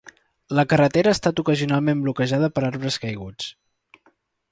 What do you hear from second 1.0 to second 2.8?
ha estat ocasionalment bloquejada per